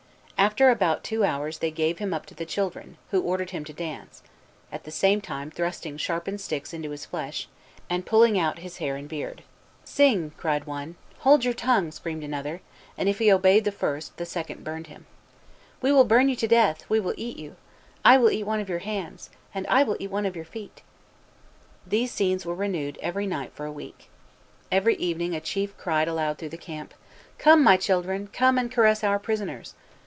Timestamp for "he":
13.19-13.31